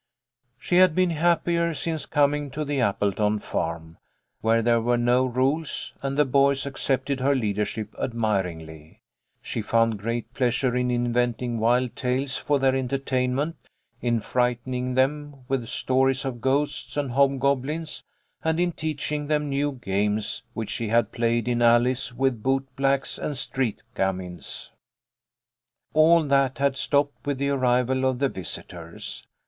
She 0.57 0.77
had 0.77 0.95
been 0.95 1.11
happier 1.11 1.75
since 1.75 2.07
coming 2.07 2.49
to 2.49 2.65
the 2.65 2.81
Apple 2.81 3.11
ton 3.11 3.37
farm, 3.37 3.99
where 4.39 4.63
there 4.63 4.81
were 4.81 4.97
no 4.97 5.25
rules, 5.27 5.93
and 6.01 6.17
the 6.17 6.25
boys 6.25 6.65
accepted 6.65 7.19
her 7.19 7.35
leadership 7.35 7.93
admiringly. 8.01 8.99
She 9.43 9.61
found 9.61 9.99
great 9.99 10.33
pleasure 10.33 10.75
in 10.75 10.89
inventing 10.89 11.59
wild 11.59 11.95
tales 11.95 12.35
for 12.35 12.57
their 12.57 12.75
entertainment, 12.75 13.57
in 14.01 14.21
frightening 14.21 14.95
them 14.95 15.45
with 15.47 15.67
stories 15.67 16.25
of 16.25 16.41
ghosts 16.41 16.97
and 16.97 17.11
hobgoblins, 17.11 18.03
and 18.43 18.59
in 18.59 18.71
teaching 18.71 19.27
them 19.27 19.49
new 19.49 19.49
5O 19.49 19.49
THE 19.51 19.61
LITTLE 19.61 19.69
COLONEL'S 19.69 19.83
HOLIDAYS. 19.85 20.07
games 20.09 20.43
which 20.55 20.69
she 20.71 20.87
had 20.87 21.11
played 21.11 21.47
in 21.47 21.61
alleys 21.61 22.11
with 22.11 22.41
boot 22.41 22.67
blacks 22.75 23.19
and 23.19 23.37
street 23.37 23.83
gamins. 23.95 24.71
All 25.93 26.23
that 26.23 26.57
had 26.57 26.75
stopped 26.75 27.23
with 27.27 27.37
the 27.37 27.49
arrival 27.49 28.03
of 28.05 28.17
the 28.17 28.29
visitors. 28.29 29.27